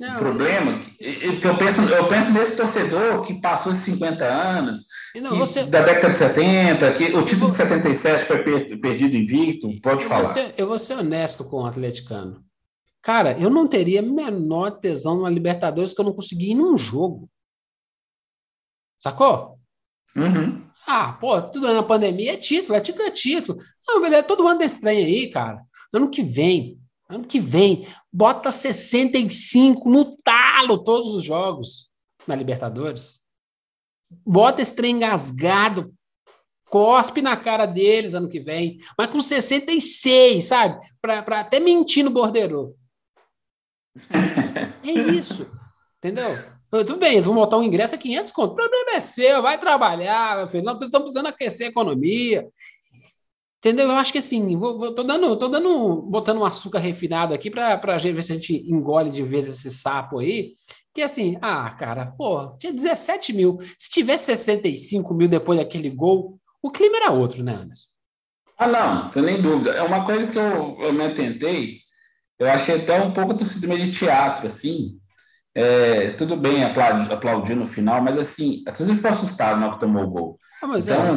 [0.00, 4.86] Não, o problema é que eu penso, eu penso nesse torcedor que passou 50 anos,
[5.14, 5.64] não, você...
[5.64, 10.22] da década de 70, que o título de 77 foi perdido invicto, pode eu falar.
[10.22, 12.42] Vou ser, eu vou ser honesto com o atleticano.
[13.02, 17.28] Cara, eu não teria menor tesão numa Libertadores que eu não consegui ir num jogo.
[18.98, 19.58] Sacou?
[20.16, 20.64] Uhum.
[20.86, 23.58] Ah, pô, tudo na pandemia é título, é título, é título.
[23.86, 25.62] Não, beleza, todo ano tem trem aí, cara.
[25.92, 31.88] Ano que vem, ano que vem, bota 65 no talo todos os jogos
[32.26, 33.20] na Libertadores.
[34.26, 35.94] Bota esse trem engasgado,
[36.68, 40.80] cospe na cara deles ano que vem, mas com 66, sabe?
[41.00, 42.76] Para até mentir no bordeiro.
[44.84, 45.46] É isso,
[45.98, 46.36] entendeu?
[46.72, 48.52] Tudo bem, eles vão botar um ingresso a 500 conto.
[48.52, 50.64] O problema é seu, vai trabalhar, meu filho.
[50.64, 52.48] Não, estão precisando aquecer a economia.
[53.58, 53.90] Entendeu?
[53.90, 57.50] Eu acho que assim, vou, vou, tô dando, tô dando, botando um açúcar refinado aqui
[57.50, 60.52] para ver se a gente engole de vez esse sapo aí.
[60.94, 63.58] Que assim, ah, cara, pô, tinha 17 mil.
[63.76, 67.88] Se tivesse 65 mil depois daquele gol, o clima era outro, né, Anderson?
[68.56, 69.72] Ah, não, tem nem dúvida.
[69.72, 71.80] É uma coisa que eu, eu me atentei,
[72.38, 74.98] eu achei até um pouco do sistema de teatro, assim,
[75.54, 79.80] é, tudo bem aplaudir, no final, mas assim, a torcida ficou assustada na hora que
[79.80, 80.40] tomou o gol.
[80.62, 81.12] Ah, mas então, é...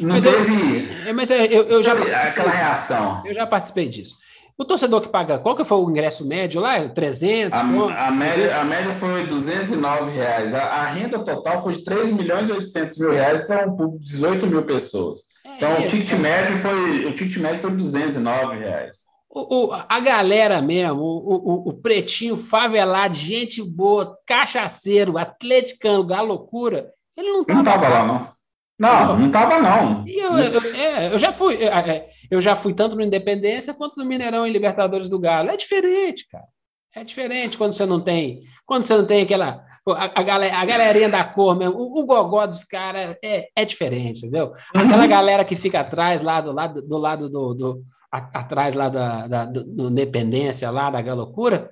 [0.00, 3.22] não mas teve é, mas é, eu, eu já, aquela reação.
[3.24, 4.16] Eu já participei disso.
[4.56, 6.88] O torcedor que paga, qual que foi o ingresso médio lá?
[6.88, 7.56] 300?
[7.56, 10.52] A, a, média, a média foi 209 reais.
[10.52, 14.02] A, a, renda total foi de 3 milhões e 800 mil reais para um público
[14.02, 15.20] de 18 mil pessoas.
[15.46, 19.06] É, então, o ticket, médio foi, o ticket médio foi 209 reais.
[19.38, 27.30] O, o, a galera mesmo, o, o, pretinho favelado, gente boa, cachaceiro, atleticano, galocura, ele
[27.30, 28.38] não estava tava lá, não.
[28.80, 30.04] Não, não estava não.
[30.06, 33.96] Eu, eu, é, eu, já fui, é, é, eu já fui tanto no Independência quanto
[33.96, 35.50] no Mineirão e Libertadores do Galo.
[35.50, 36.46] É diferente, cara.
[36.94, 40.64] É diferente quando você não tem, quando você não tem aquela a, a, galera, a
[40.64, 44.52] galerinha da cor mesmo, o, o gogó dos caras é, é diferente, entendeu?
[44.74, 45.08] Aquela uhum.
[45.08, 49.44] galera que fica atrás lá do lado do lado do, do atrás lá da, da
[49.44, 51.70] do, do Independência lá da galocura,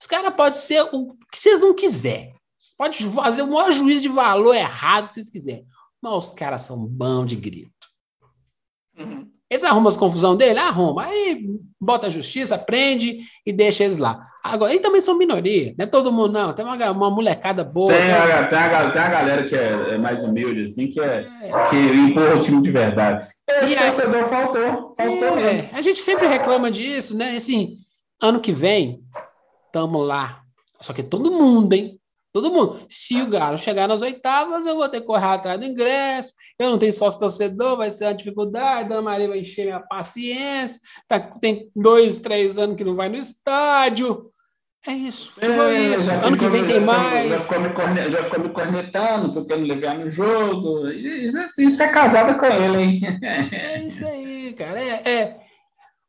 [0.00, 2.34] os caras podem ser o que vocês não quiserem.
[2.54, 5.66] Vocês podem fazer o maior juízo de valor errado que vocês quiserem.
[6.00, 7.88] Mas os caras são bom de grito.
[8.98, 9.33] Uhum.
[9.50, 10.58] Eles arrumam as confusão dele?
[10.58, 11.04] Arruma.
[11.04, 11.46] Aí
[11.80, 14.26] bota a justiça, prende e deixa eles lá.
[14.42, 16.52] Agora, eles também são minoria, não é todo mundo, não.
[16.52, 17.92] Tem uma, uma molecada boa.
[17.92, 18.12] Tem, né?
[18.14, 21.50] a, tem, a, tem a galera que é, é, mais humilde, assim, que, é, é.
[21.70, 23.26] que empurra o time de verdade.
[23.48, 24.94] Esse e torcedor faltou.
[24.96, 25.68] Faltou é, mesmo.
[25.72, 27.36] A gente sempre reclama disso, né?
[27.36, 27.76] Assim,
[28.20, 29.00] ano que vem,
[29.72, 30.42] tamo lá.
[30.78, 31.98] Só que todo mundo, hein?
[32.34, 32.84] Todo mundo.
[32.88, 36.32] Se o Galo chegar nas oitavas, eu vou ter que correr atrás do ingresso.
[36.58, 38.88] Eu não tenho sócio torcedor, vai ser uma dificuldade.
[38.88, 40.80] Dona Maria vai encher minha paciência.
[41.06, 44.32] Tá, tem dois, três anos que não vai no estádio.
[44.84, 45.32] É isso.
[45.40, 46.10] É, isso.
[46.10, 47.30] Ano que vem tem mais.
[47.30, 50.88] Já ficou, me corne, já ficou me cornetando porque não levar no jogo.
[50.88, 53.00] Isso, isso tá casada com ele, hein?
[53.52, 54.82] É isso aí, cara.
[54.82, 55.40] É, é...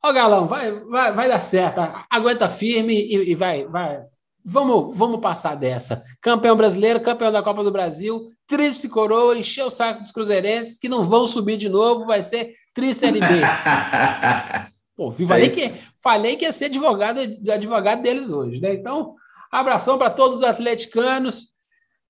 [0.03, 1.81] Ó, Galão, vai, vai, vai dar certo.
[2.09, 4.03] Aguenta firme e, e vai, vai,
[4.47, 6.03] Vamos, vamos passar dessa.
[6.21, 10.88] Campeão brasileiro, campeão da Copa do Brasil, tríplice coroa, encher o saco dos cruzeirenses, que
[10.88, 13.19] não vão subir de novo, vai ser tríplice B.
[14.95, 17.19] Pô, falei, é que, falei que ia ser advogado,
[17.51, 18.75] advogado deles hoje, né?
[18.75, 19.15] Então,
[19.51, 21.53] abração para todos os atleticanos.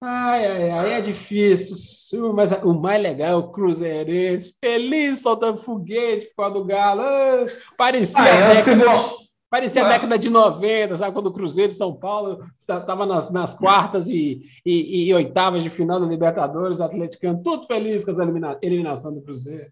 [0.02, 6.28] Ai, ai, ai, é difícil, mas o mais legal é o Cruzeirense, feliz, soltando foguete
[6.28, 7.02] por causa do Galo.
[7.02, 7.46] Ah,
[7.78, 8.86] parecia ah, década,
[9.56, 11.14] Parecia a década de 90, sabe?
[11.14, 15.70] Quando o Cruzeiro de São Paulo estava nas, nas quartas e, e, e, oitavas de
[15.70, 19.72] final da Libertadores, o atleticano tudo feliz com a elimina, eliminação do Cruzeiro.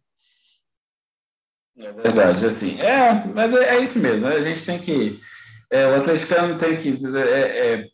[1.77, 2.79] É verdade, assim.
[2.79, 4.25] É, mas é, é isso mesmo.
[4.25, 4.37] Né?
[4.37, 5.19] A gente tem que.
[5.69, 6.97] É, o atleticano tem que.
[7.17, 7.85] É, é,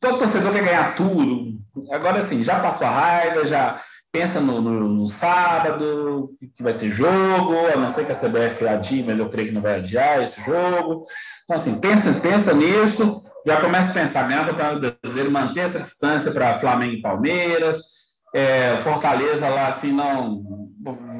[0.00, 1.60] todo torcedor quer ganhar tudo.
[1.92, 3.80] Agora, assim, já passou a raiva, já
[4.12, 8.66] pensa no, no, no, sábado, que vai ter jogo, a não ser que a CBF
[8.66, 11.04] adie, mas eu creio que não vai adiar esse jogo.
[11.44, 15.78] Então, assim, pensa, pensa nisso, já começa a pensar mesmo para o brasileiro manter essa
[15.78, 18.00] distância para Flamengo e Palmeiras.
[18.34, 20.70] É, Fortaleza lá, assim, não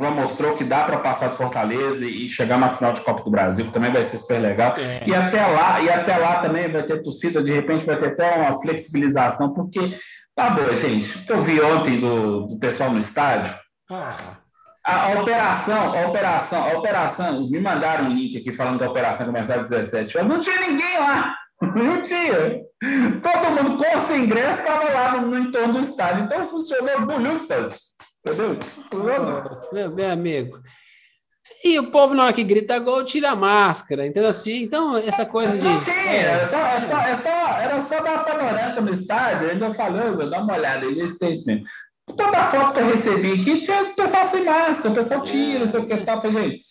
[0.00, 3.30] já mostrou que dá para passar de Fortaleza e chegar na final de Copa do
[3.30, 4.74] Brasil, que também vai ser super legal.
[4.78, 5.02] É.
[5.06, 8.36] E até lá, e até lá também vai ter torcida, de repente vai ter até
[8.36, 9.94] uma flexibilização, porque
[10.40, 11.18] Tá bom, gente.
[11.18, 13.54] O que eu vi ontem do, do pessoal no estádio.
[13.90, 14.16] Ah.
[14.82, 19.26] A, operação, a operação, a operação, me mandaram um link aqui falando que a operação
[19.26, 20.30] começava às 17 horas.
[20.30, 21.36] Não tinha ninguém lá.
[21.60, 22.62] Não tinha.
[23.22, 26.24] Todo mundo com o seu ingresso estava lá no, no, entorno do estádio.
[26.24, 27.90] Então funcionou bolhufas.
[28.26, 28.58] Entendeu?
[28.64, 29.42] Funcionou.
[29.70, 30.58] Meu, meu amigo.
[31.62, 34.62] E o povo, na hora que grita gol, tira a máscara, entendeu assim?
[34.62, 35.84] Então, essa coisa de.
[35.84, 40.16] Tinha, é, só, é só, é só, era só dar uma panorama no estádio, falou,
[40.16, 41.64] vou dar uma olhada, ele fez mesmo.
[42.16, 45.66] Toda foto que eu recebi aqui tinha o pessoal sem máscara, o pessoal tira, não
[45.66, 46.22] sei o que tal.
[46.22, 46.64] Falei, gente,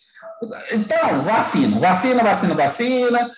[0.72, 3.30] então, vacina, vacina, vacina, vacina.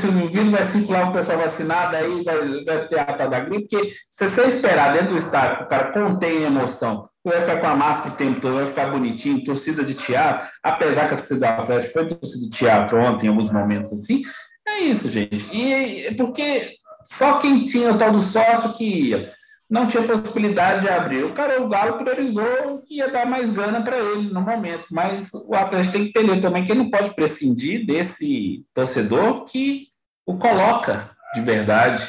[0.00, 3.40] Se o vírus vai circular o pessoal vacinado, aí vai, vai ter a tal da
[3.40, 7.58] gripe, porque se você esperar dentro do estádio que o cara contém emoção, vai ficar
[7.58, 11.16] com a máscara o tempo todo, vai ficar bonitinho, torcida de teatro, apesar que a
[11.16, 14.22] torcida do Atlético foi torcida de teatro ontem, em alguns momentos assim,
[14.66, 15.46] é isso, gente.
[15.52, 16.72] E porque
[17.04, 19.32] só quem tinha o tal do sócio que ia
[19.68, 21.24] não tinha possibilidade de abrir.
[21.24, 25.30] O cara, o Galo priorizou que ia dar mais grana para ele no momento, mas
[25.34, 29.88] o Atlético tem que entender também que ele não pode prescindir desse torcedor que
[30.24, 32.06] o coloca de verdade,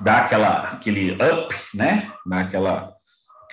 [0.00, 2.10] dá aquela, aquele up, né?
[2.26, 2.93] Dá aquela,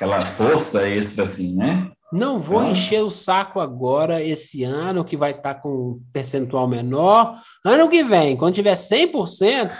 [0.01, 1.91] aquela força extra assim, né?
[2.11, 2.71] Não vou então...
[2.71, 7.39] encher o saco agora, esse ano, que vai estar tá com um percentual menor.
[7.63, 9.71] Ano que vem, quando tiver 100%,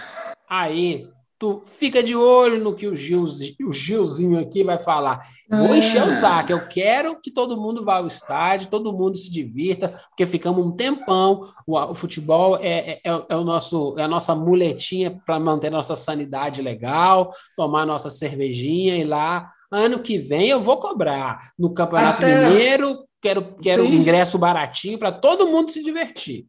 [0.48, 1.08] aí
[1.42, 5.26] tu fica de olho no que o, Gil, o Gilzinho aqui vai falar.
[5.50, 6.12] Vou encher o ah.
[6.12, 6.52] saco.
[6.52, 10.70] Eu quero que todo mundo vá ao estádio, todo mundo se divirta, porque ficamos um
[10.70, 11.48] tempão.
[11.66, 15.66] O, o futebol é, é, é, é, o nosso, é a nossa muletinha para manter
[15.66, 19.50] a nossa sanidade legal, tomar nossa cervejinha e lá.
[19.72, 21.50] Ano que vem eu vou cobrar.
[21.58, 22.48] No Campeonato Até...
[22.48, 26.44] Mineiro, quero, quero ingresso baratinho para todo mundo se divertir.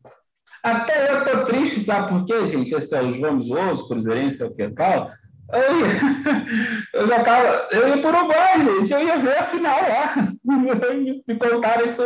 [0.62, 2.74] Até eu tô triste, sabe por quê, gente?
[2.74, 5.08] Esse é o João Zoso, Cruzeirense, é o que tal.
[6.94, 7.68] Eu, já tava.
[7.72, 8.94] Eu ia por Uruguai, gente.
[8.94, 10.16] Eu ia ver a final lá.
[11.28, 12.02] Me contaram isso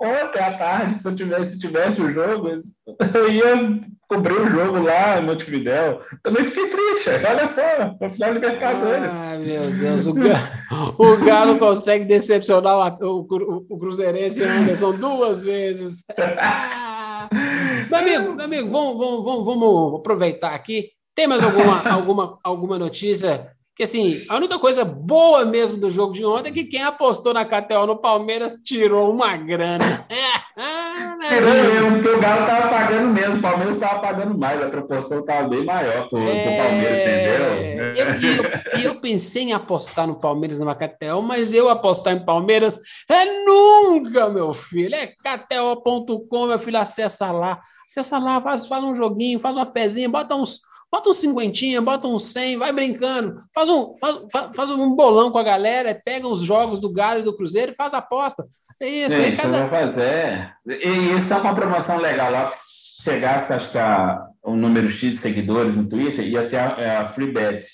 [0.00, 5.20] ontem à tarde, se eu tivesse, tivesse o jogo, eu ia cobrir o jogo lá
[5.20, 6.00] em Montevidéu.
[6.20, 9.12] Também fiquei triste, olha só, a final Libertadores.
[9.12, 14.50] Ai, meu Deus, o Galo, o Galo consegue decepcionar o, o, o Cruzeirense e o
[14.50, 16.04] Anderson duas vezes.
[17.88, 20.88] Meu amigo, meu amigo, vamos, vamos, vamos, vamos aproveitar aqui.
[21.14, 26.12] Tem mais alguma, alguma, alguma notícia que assim, a única coisa boa mesmo do jogo
[26.12, 30.06] de ontem é que quem apostou na KTO no Palmeiras tirou uma grana.
[31.28, 35.20] Tirou mesmo, porque o Galo estava pagando mesmo, o Palmeiras estava pagando mais, a proporção
[35.20, 36.56] estava bem maior para o é...
[36.58, 37.90] Palmeiras, entendeu?
[37.96, 42.78] Eu, eu, eu, pensei em apostar no Palmeiras numa KTO, mas eu apostar em Palmeiras
[43.08, 44.94] é nunca, meu filho.
[44.94, 47.60] É KTO.com, meu filho, acessa lá.
[47.88, 50.60] Acessa lá, faz, faz um joguinho, faz uma fezinha, bota uns
[50.92, 53.40] Bota um cinquentinha, bota um cem, vai brincando.
[53.54, 54.18] Faz um, faz,
[54.52, 57.76] faz um bolão com a galera, pega os jogos do Galo e do Cruzeiro e
[57.76, 58.44] faz aposta.
[58.80, 59.14] Isso.
[59.14, 59.68] Gente, cada...
[59.68, 60.52] fazer.
[60.66, 62.50] E isso é uma promoção legal lá.
[62.50, 66.76] Se chegasse, acho que a, o número X de seguidores no Twitter, ia ter a,
[66.78, 67.66] é a Free Bet,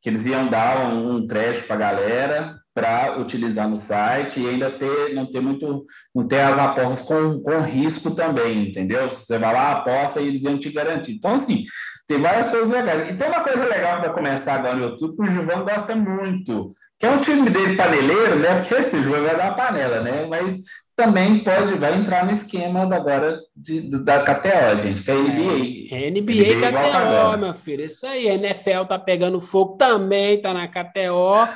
[0.00, 4.46] que eles iam dar um, um crédito para a galera para utilizar no site e
[4.46, 9.10] ainda ter, não ter muito, não ter as apostas com, com risco também, entendeu?
[9.10, 11.12] Você vai lá, aposta e eles iam te garantir.
[11.12, 11.64] Então, assim,
[12.06, 13.10] tem várias coisas legais.
[13.10, 15.96] E tem uma coisa legal que vai começar agora no YouTube, que o Gilvão gosta
[15.96, 18.54] muito, que é o time dele paneleiro, né?
[18.54, 20.26] Porque esse Gilvão vai dar panela, né?
[20.26, 20.62] Mas
[20.96, 25.94] também pode, vai entrar no esquema agora de, da KTO, gente, que é NBA.
[25.94, 27.84] É, NBA, NBA KTO, meu filho.
[27.84, 28.28] Isso aí.
[28.28, 31.46] A NFL tá pegando fogo também, tá na KTO.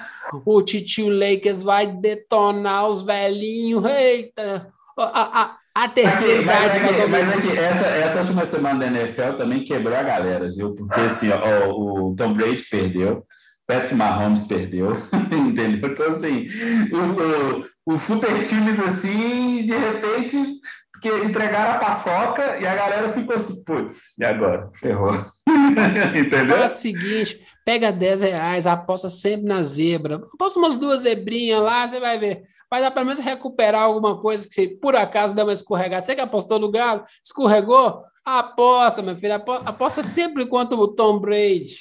[0.44, 3.83] O Titio Lakers vai detonar os velhinhos.
[3.87, 4.68] Eita!
[4.98, 9.37] A, a, a terceira idade mas, mas, mas aqui, essa, essa última semana da NFL
[9.38, 10.74] também quebrou a galera, viu?
[10.74, 13.24] Porque assim, ó, o Tom Brady perdeu,
[13.71, 14.91] Patrick Mahomes perdeu,
[15.31, 15.93] entendeu?
[15.93, 16.45] Então, assim,
[16.91, 20.61] os, os super times, assim, de repente,
[21.01, 24.69] que entregaram a paçoca e a galera ficou assim, putz, e agora?
[24.75, 25.13] Ferrou.
[26.19, 26.57] entendeu?
[26.57, 31.87] É o seguinte, pega 10 reais, aposta sempre na zebra, aposta umas duas zebrinhas lá,
[31.87, 35.43] você vai ver vai dar pelo menos recuperar alguma coisa que se por acaso dá
[35.43, 36.07] uma escorregada.
[36.07, 38.05] Você que apostou no Galo, escorregou?
[38.25, 41.79] Aposta, meu filho, aposta sempre contra o Tom Brady.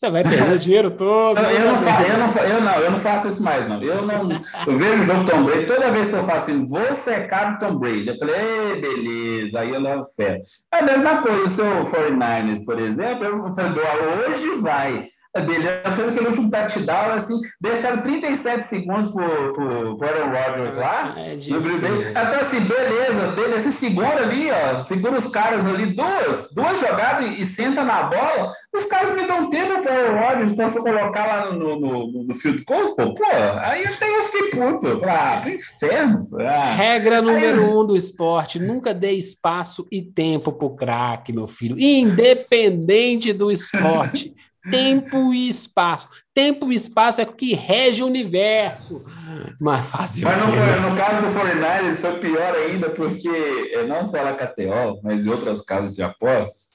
[0.00, 1.38] Você vai perder o dinheiro todo.
[1.38, 3.82] Eu, eu, não faço, eu, não, eu, não, eu não faço isso mais, não.
[3.82, 4.30] Eu não.
[4.66, 7.76] Eu vejo o Tom Brady, toda vez que eu faço assim, vou secar o Tom
[7.76, 8.08] Brady.
[8.08, 10.40] Eu falei, beleza, aí eu levo fé.
[10.72, 13.82] É a mesma coisa, o seu 49ers, por exemplo, eu falei,
[14.30, 15.06] hoje vai.
[15.32, 21.14] Beleza, fez aquele último touchdown, assim, deixaram 37 segundos pro, pro, pro Aaron Rodgers lá,
[21.16, 22.10] é no Green Bay.
[22.10, 27.42] Então, assim, beleza, beleza, segura ali, ó, segura os caras ali, duas, duas jogadas e,
[27.42, 30.82] e senta na bola, os caras me dão tempo pro Aaron Rodgers, então se eu
[30.82, 33.24] colocar lá no, no, no field goal, pô, pô,
[33.62, 36.18] aí eu tenho esse puto, ah, pro inferno.
[36.40, 36.74] Ah.
[36.74, 37.68] Regra número aí...
[37.68, 44.34] um do esporte, nunca dê espaço e tempo pro craque, meu filho, independente do esporte.
[44.70, 46.08] Tempo e espaço.
[46.34, 49.04] Tempo e espaço é o que rege o universo.
[49.60, 53.28] Mas fazer Mas foi, no caso do 49 foi pior ainda, porque
[53.74, 56.70] é, não só na KTO, mas outras casas de apostas,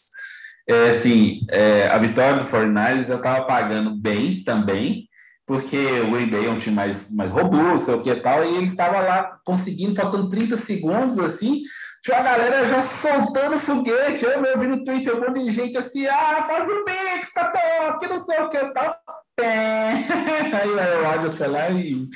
[0.68, 5.08] é, assim, é, a vitória do 49 já estava pagando bem também,
[5.46, 8.66] porque o Green Bay é um time mais, mais robusto, o que tal, e ele
[8.66, 11.62] estava lá conseguindo, faltando 30 segundos, assim,
[12.06, 14.24] tinha a galera já soltando foguete.
[14.26, 17.98] Eu me vi no Twitter um monte de gente assim, ah, faz o mix, tá
[18.00, 18.96] que não sei o que tal.
[19.42, 22.08] Aí o Rodgers foi lá e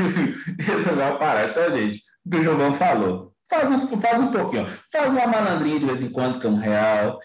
[0.58, 1.50] resolveu parar.
[1.50, 3.34] Então, gente, o que o Jovão falou.
[3.50, 6.56] Faz um, faz um pouquinho, faz uma malandrinha de vez em quando, que é um
[6.56, 7.18] real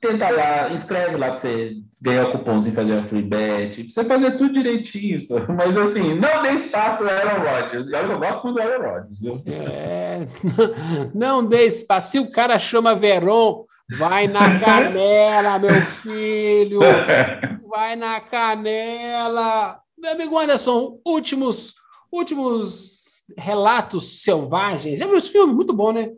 [0.00, 4.32] tenta lá, inscreve lá para você ganhar o cupomzinho, fazer uma free bet, você fazer
[4.32, 5.36] tudo direitinho, só.
[5.52, 7.86] mas assim, não dê espaço para o Aaron Rodgers.
[7.86, 9.54] Eu gosto muito do Aaron Rodgers, viu?
[9.54, 10.26] É,
[11.14, 12.12] não dê espaço.
[12.12, 13.64] Se o cara chama Veron,
[13.96, 16.80] vai na canela, meu filho,
[17.68, 19.80] vai na canela.
[19.98, 21.74] Meu amigo Anderson, últimos,
[22.10, 24.98] últimos relatos selvagens.
[24.98, 25.54] Já viu esse filme?
[25.54, 26.10] Muito bom, né?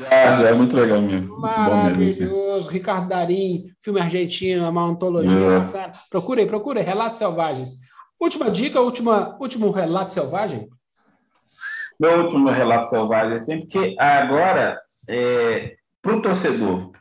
[0.00, 1.38] Já, já é muito legal mesmo.
[1.38, 2.22] Maravilhoso.
[2.24, 2.70] Muito assim.
[2.70, 5.30] Ricardo Darim, filme argentino, uma antologia.
[5.30, 5.72] É.
[5.72, 7.74] Cara, procure, procure, Relatos Selvagens.
[8.20, 10.68] Última dica, última, último relato selvagem?
[11.98, 16.92] Meu último relato selvagem, assim, porque agora, é, para o torcedor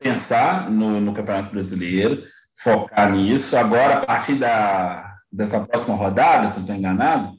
[0.00, 2.22] pensar no, no Campeonato Brasileiro,
[2.56, 7.30] focar nisso, agora, a partir da, dessa próxima rodada, se não estou enganado,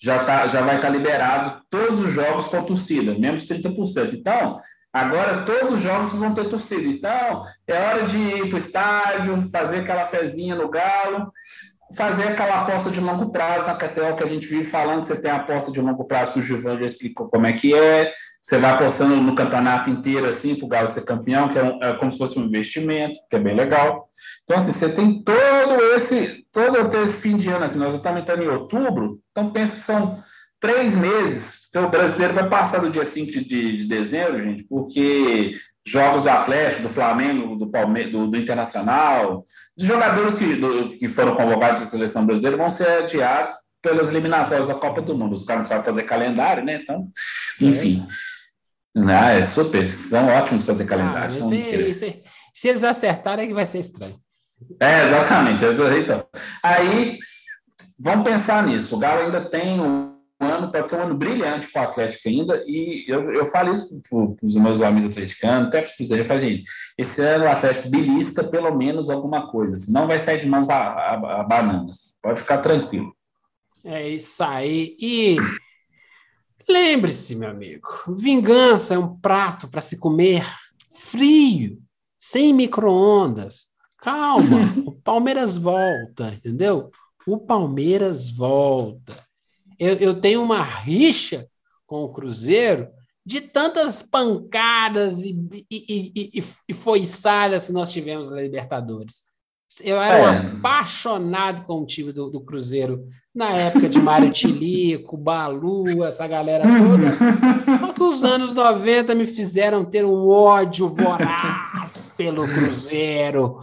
[0.00, 4.14] já, tá, já vai estar tá liberado todos os jogos com torcida, menos 30%.
[4.14, 4.58] Então,
[4.92, 6.86] agora todos os jogos vão ter torcida.
[6.86, 11.32] Então, é hora de ir para o estádio, fazer aquela fezinha no galo,
[11.94, 15.30] fazer aquela aposta de longo prazo na KTO que a gente vive falando, você tem
[15.30, 18.12] aposta de longo prazo que o Gilvan já explicou como é que é,
[18.46, 21.82] você vai apostando no campeonato inteiro assim, para o Galo ser campeão, que é, um,
[21.82, 24.08] é, como se fosse um investimento, que é bem legal.
[24.44, 25.36] Então, assim, você tem todo
[25.94, 29.82] esse, todo esse fim de ano, assim, nós estamos entrando em outubro, então pensa que
[29.82, 30.22] são
[30.60, 31.66] três meses.
[31.68, 35.52] Então, o brasileiro vai passar do dia 5 de, de, de dezembro, gente, porque
[35.86, 39.44] jogos do Atlético, do Flamengo, do Palmeiras, do, do, Internacional,
[39.76, 44.68] dos jogadores que, do, que foram convocados da seleção brasileira vão ser adiados pelas eliminatórias
[44.68, 45.34] da Copa do Mundo.
[45.34, 46.80] Os caras não sabem fazer calendário, né?
[46.82, 47.08] Então,
[47.60, 48.04] enfim.
[48.04, 48.26] É.
[49.38, 49.84] É super.
[49.84, 51.36] São ótimos fazer calendário.
[51.36, 52.22] Ah, esse, esse,
[52.54, 54.18] se eles acertarem, é que vai ser estranho.
[54.80, 55.64] É, exatamente.
[55.64, 56.26] Então,
[56.62, 57.18] aí,
[57.98, 58.94] vamos pensar nisso.
[58.94, 62.62] O Galo ainda tem um ano, pode ser um ano brilhante para o Atlético ainda,
[62.66, 66.40] e eu, eu falo isso para os meus amigos atleticanos, até para os eu falo,
[66.40, 66.64] gente,
[66.98, 70.76] esse ano o Atlético belisca pelo menos alguma coisa, senão vai sair de mãos a,
[70.76, 72.18] a, a bananas.
[72.22, 73.14] Pode ficar tranquilo.
[73.82, 74.96] É isso aí.
[75.00, 75.36] E
[76.68, 80.44] lembre-se, meu amigo, vingança é um prato para se comer
[80.94, 81.78] frio,
[82.18, 83.68] sem micro-ondas.
[84.06, 86.90] Calma, o Palmeiras volta, entendeu?
[87.26, 89.26] O Palmeiras volta
[89.78, 91.46] eu, eu tenho uma rixa
[91.86, 92.88] com o Cruzeiro
[93.24, 99.22] de tantas pancadas e, e, e, e, foiçadas que nós tivemos na Libertadores.
[99.82, 100.22] Eu era é.
[100.22, 103.04] um apaixonado com o time do, do Cruzeiro
[103.34, 107.78] na época de Mário Tilico, Balu, essa galera toda.
[107.80, 111.75] Só que os anos 90 me fizeram ter um ódio voraz
[112.16, 113.58] pelo Cruzeiro.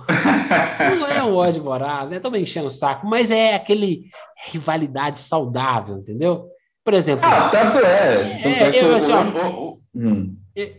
[0.99, 2.19] Não é um ódio voraz, né?
[2.19, 4.05] Tô me enchendo o saco, mas é aquele
[4.47, 6.47] rivalidade saudável, entendeu?
[6.83, 7.25] Por exemplo.
[7.25, 8.23] Ah, tanto é.
[8.41, 10.35] Tanto é, é eu, assim, ó, hum.
[10.55, 10.71] eu,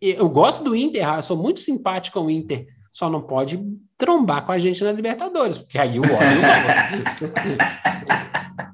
[0.00, 3.60] eu gosto do Inter, eu sou muito simpático com o Inter, só não pode
[3.96, 6.10] trombar com a gente na Libertadores, porque aí o ódio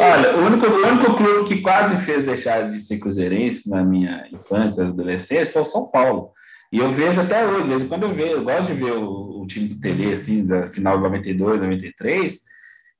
[0.00, 4.26] Olha, o único, o único clube que quase fez deixar de ser cruzeirense na minha
[4.32, 6.32] infância, adolescência, foi o São Paulo.
[6.74, 9.46] E eu vejo até hoje, em quando eu vejo, eu gosto de ver o, o
[9.46, 12.40] time do Tele, assim, da final de 92, 93,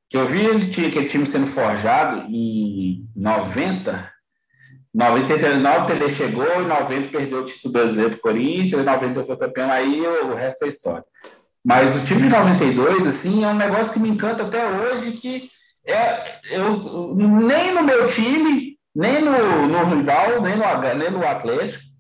[0.09, 4.12] que eu vi aquele time sendo forjado em 90,
[4.95, 9.25] 99 o Tele chegou, em 90 perdeu o título brasileiro para o Corinthians, em 90
[9.25, 11.05] foi campeão, aí o resto é história.
[11.64, 15.49] Mas o time de 92, assim, é um negócio que me encanta até hoje, que
[15.85, 21.93] é, eu, nem no meu time, nem no, no rival, nem no, nem no Atlético,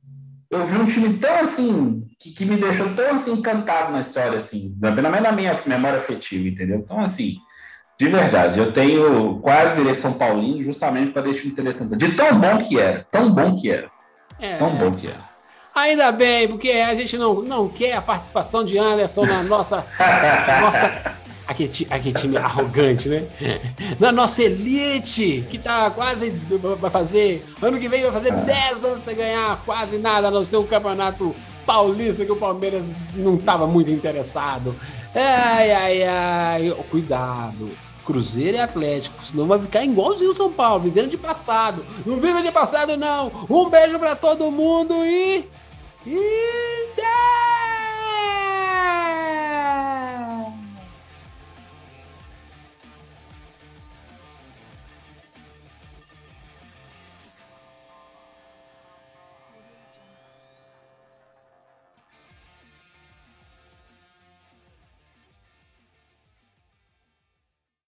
[0.50, 4.38] eu vi um time tão assim, que, que me deixou tão assim encantado na história,
[4.38, 6.78] assim, pelo menos na minha memória afetiva, entendeu?
[6.78, 7.36] Então, assim,
[7.98, 11.96] de verdade, eu tenho quase virei São Paulino justamente para deixar interessante.
[11.96, 13.90] De tão bom que era, tão bom que era.
[14.38, 15.34] É, tão bom que era.
[15.74, 19.84] Ainda bem, porque a gente não, não quer a participação de Anderson na nossa.
[20.60, 23.26] nossa aquele, aquele time arrogante, né?
[23.98, 26.30] Na nossa elite, que tá quase.
[26.80, 27.44] Vai fazer.
[27.60, 31.34] Ano que vem vai fazer 10 anos sem ganhar quase nada no seu campeonato
[31.64, 34.74] paulista, que o Palmeiras não estava muito interessado.
[35.14, 36.76] Ai, ai, ai.
[36.90, 37.70] Cuidado.
[38.04, 41.86] Cruzeiro e Atlético, senão vai ficar igualzinho o São Paulo, vivendo de passado.
[42.04, 43.32] Não vive de passado, não.
[43.48, 45.48] Um beijo para todo mundo e.
[46.06, 46.84] E